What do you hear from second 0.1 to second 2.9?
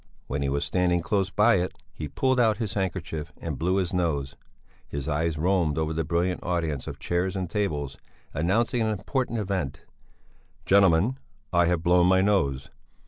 When he was standing close by it he pulled out his